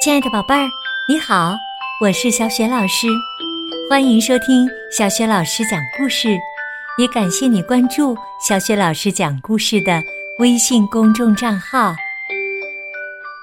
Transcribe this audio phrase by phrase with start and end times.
[0.00, 0.68] 亲爱的宝贝儿，
[1.08, 1.56] 你好，
[2.00, 3.08] 我是小雪老师，
[3.90, 6.38] 欢迎收听小雪老师讲故事，
[6.98, 10.00] 也感谢你关注小雪老师讲故事的
[10.38, 11.96] 微信公众账号。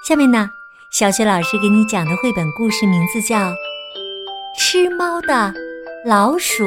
[0.08, 0.48] 下面呢，
[0.90, 3.36] 小雪老师给你讲的绘本故事名字叫
[4.58, 5.52] 《吃猫的
[6.06, 6.64] 老鼠》。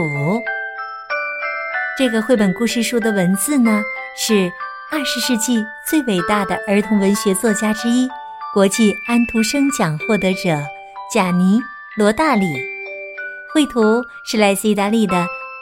[1.98, 3.82] 这个绘本故事书的文字呢，
[4.16, 4.52] 是
[4.92, 8.08] 二十世纪最伟大的儿童文学作家之一。
[8.52, 10.59] 国际安徒生奖获得者
[11.13, 11.60] 贾尼·
[11.96, 12.47] 罗大里，
[13.54, 15.15] 绘图是来自意大利的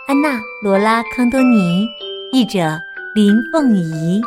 [0.08, 0.30] 安娜·
[0.64, 1.86] 罗拉·康多尼，
[2.32, 2.80] 译者
[3.14, 4.22] 林凤仪，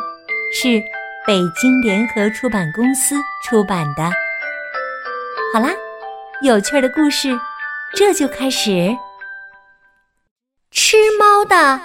[0.53, 0.79] 是
[1.25, 4.03] 北京联合出版公司出版的。
[5.51, 5.73] 好啦，
[6.43, 7.35] 有趣的故事
[7.95, 8.95] 这就开始。
[10.69, 11.81] 吃猫的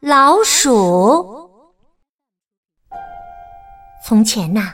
[0.00, 1.50] 老鼠。
[4.02, 4.72] 从前呐。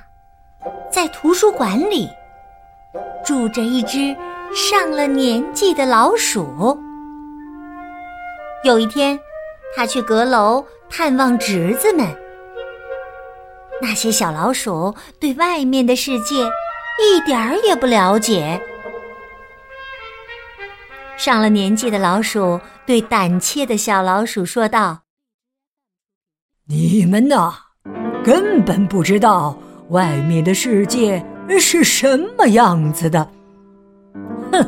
[0.93, 2.07] 在图书馆里，
[3.25, 4.15] 住着一只
[4.55, 6.79] 上了年纪的老鼠。
[8.63, 9.19] 有一天，
[9.75, 12.07] 他去阁楼探望侄子们。
[13.81, 16.45] 那些小老鼠对外面的世界
[17.01, 18.61] 一点儿也不了解。
[21.17, 25.01] 上了年纪的老鼠对胆怯的小老鼠说道
[26.69, 27.55] ：“你们呐，
[28.23, 29.57] 根本不知道。”
[29.93, 31.23] 外面的世界
[31.61, 33.29] 是什么样子的？
[34.51, 34.67] 哼，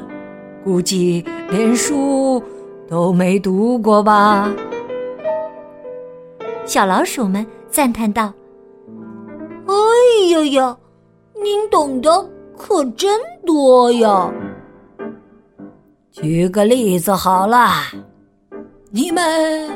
[0.63, 2.43] 估计连书
[2.87, 4.53] 都没读过吧。
[6.67, 8.33] 小老鼠们赞叹道
[9.67, 9.75] ：“哎
[10.31, 10.77] 呀呀，
[11.43, 12.11] 您懂得
[12.55, 14.31] 可真多呀！”
[16.13, 17.71] 举个例子好了，
[18.91, 19.71] 你们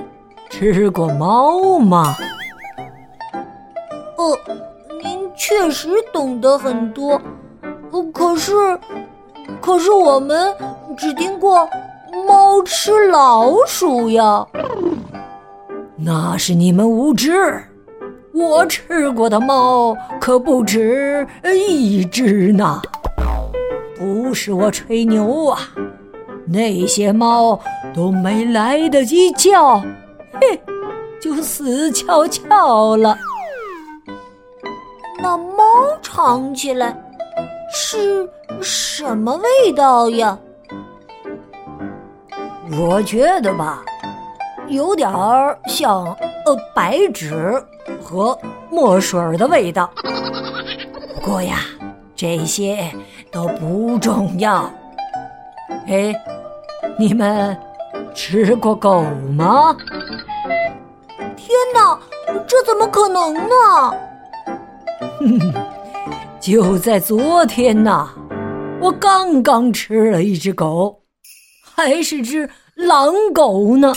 [0.51, 2.15] 吃过猫吗？
[4.19, 4.37] 哦。
[5.39, 7.21] 确实懂得很多，
[8.13, 8.53] 可是，
[9.61, 10.53] 可是我们
[10.97, 11.67] 只听过
[12.27, 14.45] 猫吃老鼠呀。
[15.97, 17.63] 那是你们无知，
[18.33, 22.83] 我吃过的猫可不止一只呢。
[23.97, 25.59] 不是我吹牛啊，
[26.47, 27.59] 那些猫
[27.95, 29.81] 都没来得及叫，
[30.41, 30.61] 嘿，
[31.21, 33.17] 就死翘翘了。
[35.21, 35.65] 那猫
[36.01, 36.97] 尝起来
[37.73, 38.29] 是
[38.63, 40.39] 什么味道呀？
[42.79, 43.83] 我觉得吧，
[44.69, 46.05] 有点儿像
[46.47, 47.63] 呃白纸
[48.03, 48.39] 和
[48.71, 49.91] 墨水的味道。
[51.17, 51.59] 不过呀，
[52.15, 52.91] 这些
[53.33, 54.71] 都不重要。
[55.87, 56.15] 哎，
[56.99, 57.57] 你们
[58.15, 59.03] 吃过狗
[59.37, 59.77] 吗？
[61.37, 61.99] 天哪，
[62.47, 63.95] 这怎么可能呢？
[65.19, 65.55] 哼，
[66.41, 68.09] 就在昨天呐，
[68.81, 71.03] 我刚刚吃了一只狗，
[71.63, 73.93] 还是只狼狗呢。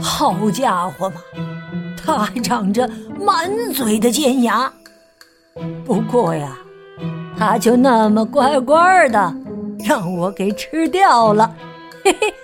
[0.00, 1.20] 好家伙嘛，
[2.02, 2.88] 它还长着
[3.20, 4.72] 满嘴的尖牙。
[5.84, 6.56] 不过呀，
[7.38, 9.34] 它就那么乖乖的
[9.84, 11.54] 让我给吃掉了，
[12.02, 12.34] 嘿嘿，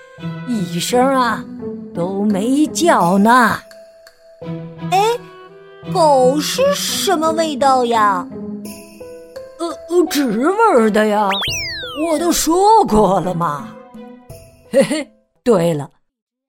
[0.46, 1.42] 一声啊
[1.94, 3.58] 都没叫呢。
[5.88, 5.92] 哎。
[5.92, 8.26] 狗是什么味道呀？
[9.58, 11.28] 呃呃，纸味的呀，
[12.10, 13.68] 我都说过了嘛。
[14.70, 15.10] 嘿嘿，
[15.42, 15.90] 对了，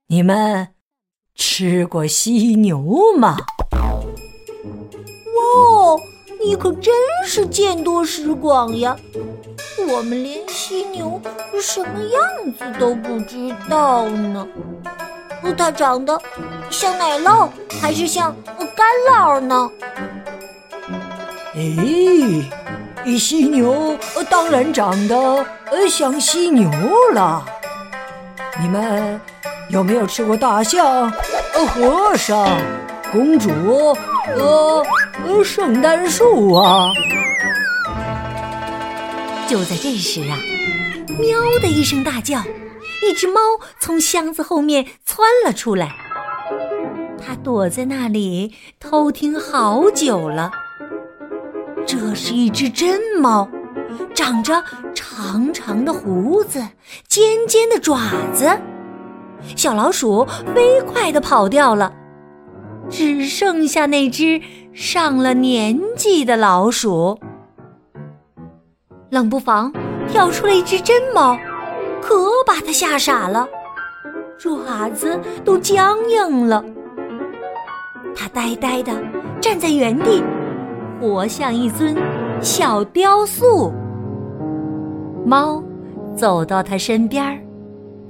[0.08, 0.68] 你们
[1.36, 2.84] 吃过犀牛
[3.18, 3.38] 吗？
[5.36, 6.00] 哇，
[6.44, 6.94] 你可真
[7.26, 8.96] 是见多识广呀！
[9.90, 11.20] 我们连犀牛
[11.60, 14.48] 什么样子都不知道呢。
[15.58, 16.20] 它长得
[16.70, 17.50] 像奶酪
[17.82, 18.36] 还是像
[18.76, 19.70] 干酪呢？
[21.56, 23.98] 哎，犀牛
[24.30, 25.46] 当然长得
[25.90, 26.70] 像犀牛
[27.14, 27.46] 了。
[28.62, 29.20] 你们
[29.70, 31.12] 有没有吃过大象、
[31.68, 32.48] 和尚、
[33.12, 33.50] 公主、
[34.36, 34.86] 呃
[35.26, 36.88] 呃圣诞树啊？
[39.48, 40.38] 就在这时啊，
[41.18, 42.42] 喵的一声大叫。
[43.02, 43.40] 一只猫
[43.80, 45.96] 从箱子后面窜了出来，
[47.18, 50.52] 它躲在那里偷听好久了。
[51.86, 53.50] 这是一只真猫，
[54.14, 54.64] 长着
[54.94, 56.60] 长长的胡子，
[57.08, 57.98] 尖尖的爪
[58.34, 58.50] 子。
[59.56, 61.92] 小老鼠飞快地跑掉了，
[62.90, 64.42] 只剩下那只
[64.74, 67.18] 上了年纪的老鼠。
[69.10, 69.74] 冷不防
[70.08, 71.38] 跳出了一只真猫。
[72.02, 72.16] 可
[72.46, 73.48] 把他吓傻了，
[74.38, 76.64] 爪子都僵硬了。
[78.16, 78.92] 他呆呆的
[79.40, 80.24] 站在原地，
[81.00, 81.96] 活像一尊
[82.42, 83.72] 小雕塑。
[85.26, 85.64] 猫
[86.16, 87.42] 走到他身边，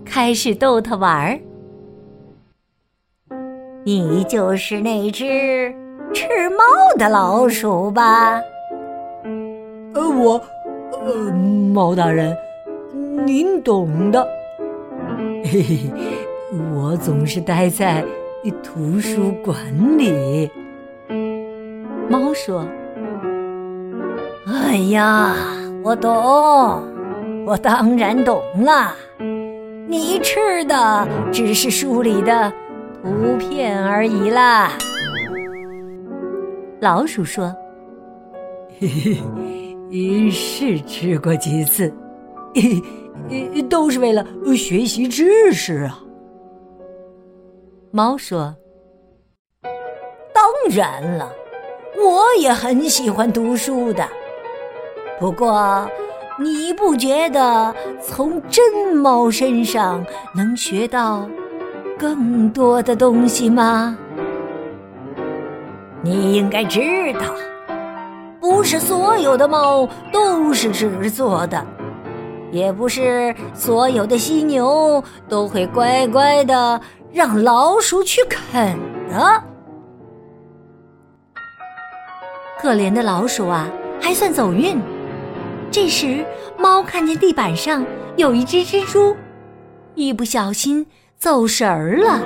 [0.06, 1.40] 开始逗他玩儿。
[3.84, 5.74] 你就是那只
[6.14, 6.64] 吃猫
[6.98, 8.40] 的老鼠吧？
[9.94, 10.40] 呃，我，
[10.92, 11.32] 呃，
[11.74, 12.36] 猫大人，
[13.26, 14.28] 您懂的。
[15.46, 15.78] 嘿嘿，
[16.74, 18.04] 我总是待在
[18.64, 19.58] 图书馆
[19.98, 20.50] 里。
[22.10, 22.66] 猫说
[24.48, 25.36] ：“哎呀，
[25.84, 26.12] 我懂，
[27.46, 28.94] 我当然懂了。
[29.88, 32.52] 你吃的只是书里的
[33.04, 34.72] 图片而已啦。”
[36.82, 37.54] 老鼠说
[38.80, 38.88] ：“嘿
[39.92, 41.94] 嘿，是吃过几次。”
[42.56, 43.62] 嘿嘿。
[43.64, 44.26] 都是为了
[44.58, 46.00] 学习知识啊！
[47.92, 48.56] 猫说
[50.34, 51.32] ：“当然了，
[51.96, 54.04] 我也很喜欢读书的。
[55.20, 55.88] 不过，
[56.40, 60.04] 你不觉得从真猫身上
[60.36, 61.30] 能学到
[62.00, 63.96] 更多的东西吗？
[66.02, 66.80] 你应该知
[67.14, 67.22] 道，
[68.40, 71.64] 不是所有的猫都是纸做的。”
[72.52, 76.80] 也不是所有的犀牛都会乖乖的
[77.12, 78.78] 让老鼠去啃
[79.10, 79.44] 的。
[82.60, 83.68] 可怜的老鼠啊，
[84.02, 84.80] 还算走运。
[85.72, 86.26] 这时，
[86.58, 87.86] 猫看见地板上
[88.18, 89.16] 有一只蜘蛛，
[89.96, 90.86] 一不小心
[91.18, 92.20] 走神儿了。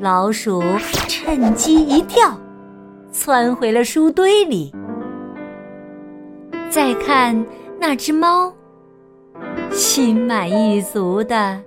[0.00, 0.62] 老鼠
[1.08, 2.38] 趁机一跳，
[3.10, 4.72] 窜回了书堆里。
[6.70, 7.44] 再看
[7.80, 8.52] 那只猫。
[9.72, 11.62] 心满意足的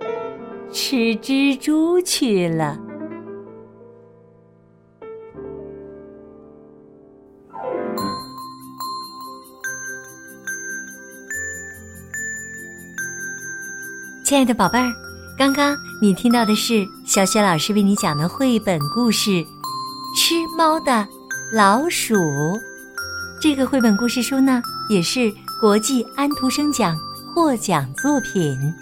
[0.72, 2.78] 吃蜘蛛去了。
[14.24, 14.92] 亲爱的宝贝儿，
[15.38, 19.30] 刚刚你听到的是小雪老师为你讲的绘本故事
[20.16, 21.06] 《吃猫的
[21.52, 22.14] 老鼠》。
[23.40, 26.96] 这个绘本故事书呢，也是国际安徒生奖。
[27.34, 28.72] 获奖作品，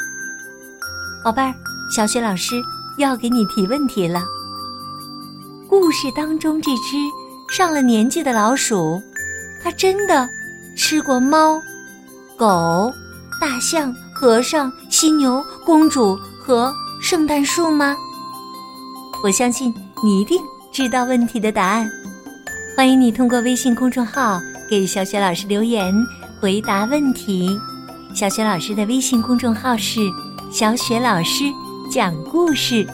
[1.25, 1.55] 宝贝儿，
[1.91, 2.61] 小雪老师
[2.99, 4.23] 要给你提问题了。
[5.71, 6.99] 故事当中这只
[7.49, 9.01] 上了年纪的老鼠，
[9.65, 10.29] 它真的
[10.77, 11.59] 吃过猫、
[12.37, 12.93] 狗、
[13.41, 16.71] 大象、和尚、犀牛、公主和
[17.01, 17.97] 圣诞树吗？
[19.25, 19.73] 我相信
[20.05, 20.39] 你一定
[20.71, 21.91] 知道问题的答案。
[22.77, 24.39] 欢迎你通过微信公众号
[24.69, 25.95] 给小雪老师留言，
[26.39, 27.59] 回答问题。
[28.15, 30.01] 小雪老师的微信公众号是
[30.53, 31.45] “小雪老师
[31.91, 32.87] 讲故事”，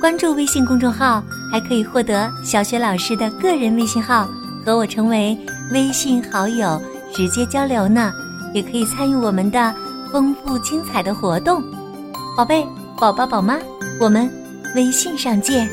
[0.00, 4.28] 关注微信公众号还可以获得小雪老师的个人微信号，
[4.64, 5.36] 和我成为
[5.72, 6.80] 微信好友，
[7.12, 8.12] 直接交流呢。
[8.54, 9.74] 也可以参与我们的
[10.10, 11.62] 丰富精彩的活动。
[12.36, 12.66] 宝贝、
[12.98, 13.58] 宝宝、宝妈，
[14.00, 14.30] 我们
[14.74, 15.68] 微信上见。